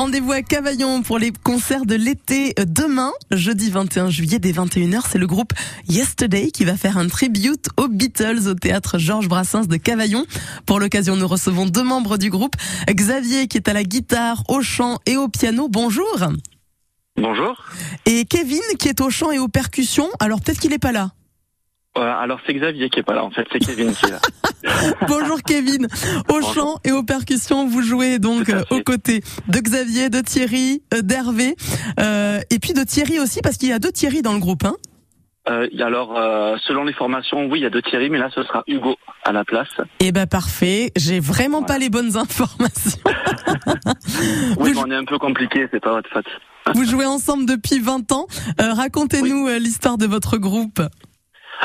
Rendez-vous 0.00 0.32
à 0.32 0.40
Cavaillon 0.40 1.02
pour 1.02 1.18
les 1.18 1.30
concerts 1.30 1.84
de 1.84 1.94
l'été 1.94 2.54
demain, 2.66 3.12
jeudi 3.30 3.68
21 3.68 4.08
juillet 4.08 4.38
dès 4.38 4.52
21h. 4.52 5.02
C'est 5.06 5.18
le 5.18 5.26
groupe 5.26 5.52
Yesterday 5.90 6.50
qui 6.52 6.64
va 6.64 6.78
faire 6.78 6.96
un 6.96 7.06
tribute 7.06 7.68
aux 7.76 7.86
Beatles 7.86 8.48
au 8.48 8.54
théâtre 8.54 8.96
Georges 8.96 9.28
Brassens 9.28 9.66
de 9.66 9.76
Cavaillon. 9.76 10.24
Pour 10.64 10.80
l'occasion, 10.80 11.16
nous 11.16 11.28
recevons 11.28 11.66
deux 11.66 11.82
membres 11.82 12.16
du 12.16 12.30
groupe. 12.30 12.56
Xavier 12.88 13.46
qui 13.46 13.58
est 13.58 13.68
à 13.68 13.74
la 13.74 13.84
guitare, 13.84 14.42
au 14.48 14.62
chant 14.62 15.00
et 15.04 15.18
au 15.18 15.28
piano. 15.28 15.68
Bonjour. 15.68 16.18
Bonjour. 17.20 17.62
Et 18.06 18.24
Kevin 18.24 18.62
qui 18.78 18.88
est 18.88 19.02
au 19.02 19.10
chant 19.10 19.32
et 19.32 19.38
aux 19.38 19.48
percussions. 19.48 20.08
Alors 20.18 20.40
peut-être 20.40 20.60
qu'il 20.60 20.70
n'est 20.70 20.78
pas 20.78 20.92
là. 20.92 21.10
Euh, 21.98 22.02
alors 22.02 22.38
c'est 22.46 22.54
Xavier 22.54 22.88
qui 22.88 23.00
est 23.00 23.02
pas 23.02 23.14
là, 23.14 23.24
en 23.24 23.30
fait 23.32 23.44
c'est 23.52 23.58
Kevin 23.58 23.92
qui 23.92 24.06
est 24.06 24.10
là. 24.10 24.20
Bonjour 25.08 25.42
Kevin. 25.42 25.88
Au 26.28 26.40
chant 26.40 26.76
et 26.84 26.92
aux 26.92 27.02
percussions, 27.02 27.66
vous 27.66 27.82
jouez 27.82 28.20
donc 28.20 28.48
euh, 28.48 28.62
aux 28.70 28.80
côtés 28.82 29.22
de 29.48 29.58
Xavier, 29.58 30.08
de 30.08 30.20
Thierry, 30.20 30.82
euh, 30.94 31.02
d'Hervé, 31.02 31.56
euh, 31.98 32.40
et 32.50 32.60
puis 32.60 32.74
de 32.74 32.84
Thierry 32.84 33.18
aussi, 33.18 33.40
parce 33.42 33.56
qu'il 33.56 33.70
y 33.70 33.72
a 33.72 33.80
deux 33.80 33.90
Thierry 33.90 34.22
dans 34.22 34.32
le 34.34 34.38
groupe. 34.38 34.64
Hein. 34.64 34.76
Euh, 35.48 35.66
alors 35.80 36.16
euh, 36.16 36.56
selon 36.68 36.84
les 36.84 36.92
formations, 36.92 37.46
oui 37.46 37.58
il 37.58 37.62
y 37.62 37.66
a 37.66 37.70
deux 37.70 37.82
Thierry, 37.82 38.08
mais 38.08 38.18
là 38.18 38.28
ce 38.32 38.44
sera 38.44 38.62
Hugo 38.68 38.94
à 39.24 39.32
la 39.32 39.44
place. 39.44 39.68
Eh 39.98 40.12
ben 40.12 40.28
parfait. 40.28 40.92
J'ai 40.96 41.18
vraiment 41.18 41.64
pas 41.64 41.78
les 41.78 41.90
bonnes 41.90 42.16
informations. 42.16 43.00
Oui 44.58 44.72
Vous- 44.72 44.80
mais 44.86 44.86
on 44.86 44.90
est 44.92 44.96
un 44.96 45.04
peu 45.04 45.18
compliqué, 45.18 45.66
c'est 45.72 45.80
pas 45.80 45.92
votre 45.92 46.08
faute. 46.10 46.26
vous 46.74 46.84
jouez 46.84 47.06
ensemble 47.06 47.46
depuis 47.46 47.78
20 47.80 48.12
ans. 48.12 48.26
Racontez-nous 48.58 49.48
l'histoire 49.58 49.98
de 49.98 50.06
votre 50.06 50.36
groupe. 50.38 50.80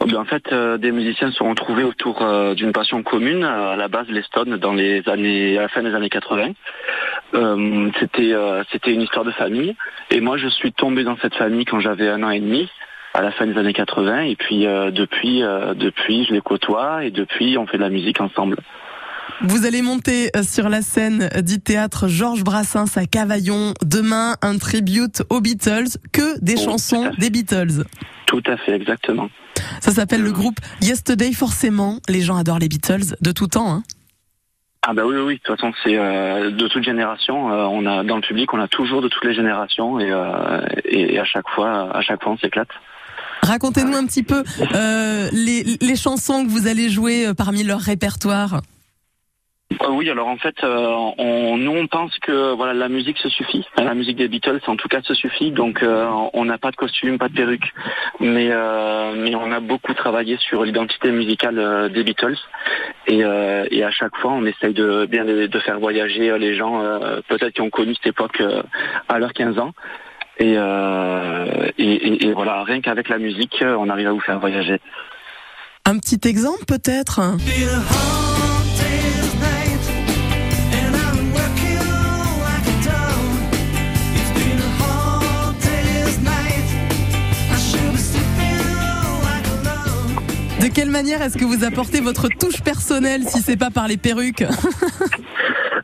Oh, 0.00 0.06
bien, 0.06 0.20
en 0.20 0.24
fait, 0.24 0.52
euh, 0.52 0.76
des 0.76 0.92
musiciens 0.92 1.30
se 1.30 1.38
sont 1.38 1.48
retrouvés 1.48 1.84
autour 1.84 2.22
euh, 2.22 2.54
d'une 2.54 2.72
passion 2.72 3.02
commune. 3.02 3.42
euh, 3.44 3.72
à 3.72 3.76
la 3.76 3.88
base, 3.88 4.06
les 4.08 4.22
Stones 4.22 4.56
dans 4.56 4.74
les 4.74 5.02
années, 5.08 5.58
à 5.58 5.62
la 5.62 5.68
fin 5.68 5.82
des 5.82 5.94
années 5.94 6.10
80. 6.10 6.50
Euh, 7.34 7.90
c'était 7.98 8.34
c'était 8.72 8.92
une 8.92 9.02
histoire 9.02 9.24
de 9.24 9.32
famille. 9.32 9.74
Et 10.10 10.20
moi, 10.20 10.36
je 10.36 10.48
suis 10.48 10.72
tombé 10.72 11.04
dans 11.04 11.16
cette 11.18 11.34
famille 11.34 11.64
quand 11.64 11.80
j'avais 11.80 12.08
un 12.08 12.22
an 12.22 12.30
et 12.30 12.40
demi, 12.40 12.68
à 13.14 13.22
la 13.22 13.30
fin 13.30 13.46
des 13.46 13.56
années 13.58 13.72
80. 13.72 14.20
Et 14.22 14.36
puis 14.36 14.64
depuis, 14.64 15.40
depuis, 15.40 16.24
je 16.26 16.32
les 16.32 16.40
côtoie 16.40 17.04
et 17.04 17.10
depuis, 17.10 17.58
on 17.58 17.66
fait 17.66 17.76
de 17.76 17.82
la 17.82 17.90
musique 17.90 18.20
ensemble. 18.20 18.56
Vous 19.42 19.66
allez 19.66 19.82
monter 19.82 20.30
sur 20.42 20.68
la 20.68 20.80
scène 20.80 21.28
du 21.42 21.60
théâtre 21.60 22.08
Georges 22.08 22.44
Brassens 22.44 22.96
à 22.96 23.04
Cavaillon 23.04 23.74
demain 23.84 24.34
un 24.42 24.56
tribute 24.58 25.22
aux 25.30 25.40
Beatles, 25.40 25.98
que 26.12 26.40
des 26.42 26.54
tout 26.54 26.62
chansons 26.62 27.10
des 27.18 27.30
Beatles. 27.30 27.84
Tout 28.26 28.42
à 28.46 28.56
fait, 28.56 28.72
exactement. 28.72 29.28
Ça 29.80 29.92
s'appelle 29.92 30.22
le 30.22 30.32
groupe 30.32 30.58
Yesterday. 30.80 31.32
Forcément, 31.32 31.98
les 32.08 32.20
gens 32.20 32.36
adorent 32.36 32.58
les 32.58 32.68
Beatles 32.68 33.16
de 33.20 33.32
tout 33.32 33.46
temps. 33.46 33.72
Hein. 33.72 33.82
Ah 34.82 34.94
bah 34.94 35.02
oui, 35.04 35.16
oui, 35.16 35.22
oui. 35.22 35.34
de 35.34 35.40
toute 35.42 35.60
façon, 35.60 35.72
c'est 35.84 35.98
euh, 35.98 36.50
de 36.50 36.68
toute 36.68 36.82
génération. 36.84 37.50
euh, 37.52 37.64
on 37.64 37.84
a 37.84 38.04
dans 38.04 38.16
le 38.16 38.22
public, 38.22 38.54
on 38.54 38.60
a 38.60 38.68
toujours 38.68 39.02
de 39.02 39.08
toutes 39.08 39.24
les 39.24 39.34
générations 39.34 39.98
et, 40.00 40.10
euh, 40.10 40.60
et, 40.84 41.14
et 41.14 41.18
à 41.18 41.24
chaque 41.24 41.48
fois, 41.54 41.94
à 41.94 42.00
chaque 42.00 42.22
fois, 42.22 42.32
on 42.32 42.38
s'éclate. 42.38 42.68
Racontez-nous 43.42 43.96
un 43.96 44.06
petit 44.06 44.22
peu 44.22 44.42
les, 45.32 45.78
les 45.80 45.96
chansons 45.96 46.44
que 46.44 46.50
vous 46.50 46.66
allez 46.66 46.88
jouer 46.88 47.32
parmi 47.36 47.64
leur 47.64 47.80
répertoire. 47.80 48.62
Euh, 49.82 49.90
oui, 49.90 50.10
alors 50.10 50.28
en 50.28 50.36
fait, 50.36 50.56
euh, 50.64 50.92
on, 51.18 51.56
nous 51.56 51.70
on 51.70 51.86
pense 51.86 52.16
que 52.18 52.52
voilà 52.54 52.74
la 52.74 52.88
musique 52.88 53.18
se 53.18 53.28
suffit, 53.28 53.64
la 53.76 53.94
musique 53.94 54.16
des 54.16 54.26
Beatles 54.28 54.60
en 54.66 54.76
tout 54.76 54.88
cas 54.88 55.02
se 55.02 55.14
suffit, 55.14 55.52
donc 55.52 55.82
euh, 55.82 56.06
on 56.32 56.44
n'a 56.44 56.58
pas 56.58 56.70
de 56.72 56.76
costume, 56.76 57.16
pas 57.18 57.28
de 57.28 57.34
perruque, 57.34 57.72
mais 58.18 58.48
euh, 58.50 59.12
mais 59.16 59.34
on 59.36 59.52
a 59.52 59.60
beaucoup 59.60 59.94
travaillé 59.94 60.36
sur 60.38 60.64
l'identité 60.64 61.10
musicale 61.12 61.58
euh, 61.58 61.88
des 61.88 62.02
Beatles. 62.02 62.36
Et, 63.06 63.24
euh, 63.24 63.66
et 63.70 63.84
à 63.84 63.90
chaque 63.90 64.16
fois 64.16 64.32
on 64.32 64.44
essaye 64.46 64.74
de 64.74 65.06
bien 65.06 65.24
de, 65.24 65.46
de 65.46 65.58
faire 65.60 65.78
voyager 65.78 66.36
les 66.38 66.54
gens 66.56 66.82
euh, 66.82 67.20
peut-être 67.28 67.54
qui 67.54 67.60
ont 67.60 67.70
connu 67.70 67.94
cette 67.94 68.08
époque 68.08 68.40
euh, 68.40 68.62
à 69.08 69.18
leurs 69.18 69.32
15 69.32 69.58
ans. 69.58 69.72
Et, 70.40 70.54
euh, 70.56 71.68
et, 71.78 71.84
et- 71.92 72.26
et 72.28 72.32
voilà, 72.32 72.62
rien 72.64 72.80
qu'avec 72.80 73.08
la 73.08 73.18
musique, 73.18 73.56
on 73.62 73.88
arrive 73.88 74.06
à 74.08 74.12
vous 74.12 74.20
faire 74.20 74.38
voyager. 74.38 74.80
Un 75.84 75.98
petit 75.98 76.20
exemple 76.28 76.64
peut-être? 76.66 77.20
De 90.68 90.74
quelle 90.74 90.90
manière 90.90 91.22
est-ce 91.22 91.38
que 91.38 91.46
vous 91.46 91.64
apportez 91.64 92.02
votre 92.02 92.28
touche 92.28 92.60
personnelle 92.60 93.22
si 93.22 93.40
c'est 93.40 93.56
pas 93.56 93.70
par 93.70 93.88
les 93.88 93.96
perruques? 93.96 94.44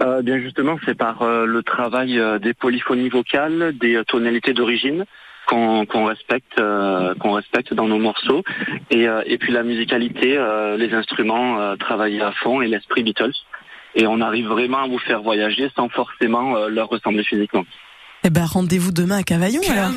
Euh, 0.00 0.22
bien 0.22 0.38
justement, 0.38 0.78
c'est 0.86 0.94
par 0.96 1.22
euh, 1.22 1.44
le 1.44 1.64
travail 1.64 2.20
euh, 2.20 2.38
des 2.38 2.54
polyphonies 2.54 3.08
vocales, 3.08 3.76
des 3.80 3.96
euh, 3.96 4.04
tonalités 4.04 4.52
d'origine 4.52 5.04
qu'on 5.48 6.04
respecte, 6.04 6.60
euh, 6.60 7.16
qu'on 7.16 7.32
respecte 7.32 7.74
dans 7.74 7.88
nos 7.88 7.98
morceaux, 7.98 8.44
et, 8.90 9.08
euh, 9.08 9.22
et 9.26 9.38
puis 9.38 9.52
la 9.52 9.64
musicalité, 9.64 10.38
euh, 10.38 10.76
les 10.76 10.94
instruments 10.94 11.58
euh, 11.58 11.74
travaillés 11.74 12.22
à 12.22 12.30
fond 12.30 12.62
et 12.62 12.68
l'esprit 12.68 13.02
Beatles. 13.02 13.34
Et 13.96 14.06
on 14.06 14.20
arrive 14.20 14.46
vraiment 14.46 14.84
à 14.84 14.86
vous 14.86 15.00
faire 15.00 15.20
voyager 15.20 15.68
sans 15.74 15.88
forcément 15.88 16.56
euh, 16.56 16.68
leur 16.68 16.88
ressembler 16.88 17.24
physiquement. 17.24 17.64
Eh 18.22 18.30
ben 18.30 18.44
rendez-vous 18.44 18.92
demain 18.92 19.18
à 19.18 19.22
Cavaillon 19.24 19.62
alors. 19.68 19.90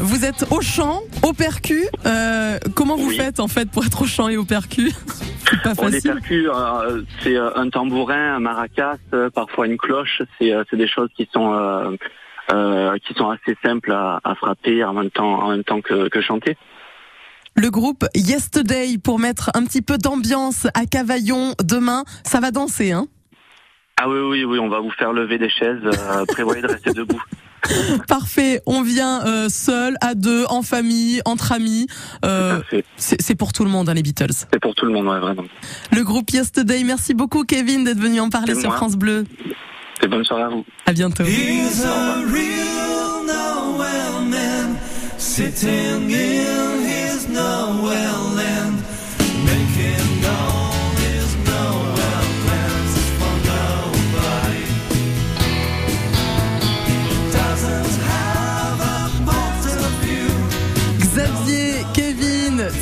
Vous 0.00 0.24
êtes 0.24 0.46
au 0.50 0.60
chant, 0.60 1.00
au 1.22 1.32
percu. 1.32 1.84
Euh, 2.06 2.58
comment 2.74 2.96
vous 2.96 3.08
Oui. 3.08 3.16
faites 3.16 3.40
en 3.40 3.48
fait 3.48 3.70
pour 3.70 3.84
être 3.84 4.02
au 4.02 4.06
chant 4.06 4.28
et 4.28 4.36
au 4.36 4.44
percu 4.44 4.90
C'est 5.64 5.76
pas 5.76 5.88
les 5.88 6.00
percus, 6.00 6.46
euh, 6.48 7.02
c'est 7.22 7.36
euh, 7.36 7.50
un 7.56 7.68
tambourin, 7.70 8.36
un 8.36 8.38
maracas, 8.38 8.98
parfois 9.34 9.66
une 9.66 9.78
cloche. 9.78 10.22
C'est 10.38 10.76
des 10.76 10.88
choses 10.88 11.08
qui 11.16 11.28
sont 11.32 11.96
qui 13.06 13.14
sont 13.14 13.30
assez 13.30 13.56
simples 13.64 13.92
à, 13.92 14.20
à 14.24 14.34
frapper 14.34 14.82
en 14.84 14.92
même 14.92 15.10
temps 15.10 15.42
en 15.42 15.50
même 15.50 15.64
temps 15.64 15.80
que, 15.80 16.08
que 16.08 16.20
chanter. 16.20 16.56
Le 17.56 17.68
groupe 17.70 18.04
Yesterday 18.14 18.96
pour 19.02 19.18
mettre 19.18 19.50
un 19.54 19.64
petit 19.64 19.82
peu 19.82 19.98
d'ambiance 19.98 20.66
à 20.74 20.86
Cavaillon 20.86 21.54
demain, 21.62 22.04
ça 22.24 22.38
va 22.40 22.52
danser 22.52 22.92
hein? 22.92 23.06
Ah 24.02 24.08
oui 24.08 24.18
oui 24.20 24.44
oui, 24.44 24.58
on 24.58 24.68
va 24.68 24.80
vous 24.80 24.90
faire 24.92 25.12
lever 25.12 25.36
des 25.36 25.50
chaises. 25.50 25.82
Euh, 25.84 26.24
prévoyez 26.26 26.62
de 26.62 26.68
rester 26.68 26.92
debout. 26.92 27.20
Parfait, 28.08 28.60
on 28.66 28.82
vient 28.82 29.24
euh, 29.26 29.48
seul, 29.48 29.96
à 30.00 30.14
deux, 30.14 30.44
en 30.48 30.62
famille, 30.62 31.20
entre 31.24 31.52
amis. 31.52 31.86
Euh, 32.24 32.60
c'est 32.96 33.20
c'est 33.20 33.34
pour 33.34 33.52
tout 33.52 33.64
le 33.64 33.70
monde, 33.70 33.88
hein, 33.88 33.94
les 33.94 34.02
Beatles. 34.02 34.32
C'est 34.52 34.60
pour 34.60 34.74
tout 34.74 34.86
le 34.86 34.92
monde, 34.92 35.06
ouais, 35.06 35.20
vraiment. 35.20 35.44
Le 35.92 36.02
groupe 36.04 36.30
Yesterday, 36.30 36.82
merci 36.84 37.14
beaucoup 37.14 37.44
Kevin 37.44 37.84
d'être 37.84 37.98
venu 37.98 38.20
en 38.20 38.28
parler 38.28 38.54
sur. 38.54 38.74
France 38.74 38.96
Bleu. 38.96 39.24
Et 40.02 40.08
bonne 40.08 40.24
soirée 40.24 40.44
à 40.44 40.48
vous. 40.48 40.64
À 40.86 40.92
bientôt. 40.92 41.24
He's 41.24 41.84
a 41.84 42.22
real 42.32 43.24
Noel 43.26 44.28
man 44.28 44.76
sitting 45.18 46.10
in 46.10 46.84
his 46.86 47.28
Noel 47.28 48.29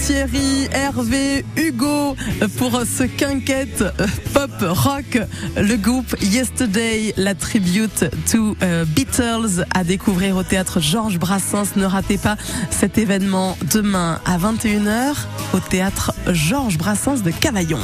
Thierry, 0.08 0.70
Hervé, 0.72 1.44
Hugo 1.54 2.16
pour 2.56 2.80
ce 2.86 3.02
quinquette 3.02 3.82
euh, 3.82 4.06
pop 4.32 4.50
rock, 4.62 5.18
le 5.54 5.76
groupe 5.76 6.16
Yesterday, 6.22 7.12
la 7.18 7.34
tribute 7.34 8.06
to 8.32 8.56
euh, 8.62 8.86
Beatles 8.86 9.66
à 9.74 9.84
découvrir 9.84 10.38
au 10.38 10.42
théâtre 10.44 10.80
Georges 10.80 11.18
Brassens. 11.18 11.76
Ne 11.76 11.84
ratez 11.84 12.16
pas 12.16 12.38
cet 12.70 12.96
événement 12.96 13.58
demain 13.70 14.18
à 14.24 14.38
21h 14.38 15.14
au 15.52 15.60
théâtre 15.60 16.14
Georges 16.28 16.78
Brassens 16.78 17.22
de 17.22 17.30
Cavaillon. 17.30 17.80